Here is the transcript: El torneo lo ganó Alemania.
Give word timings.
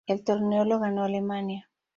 El 0.07 0.23
torneo 0.23 0.65
lo 0.65 0.79
ganó 0.79 1.03
Alemania. 1.03 1.69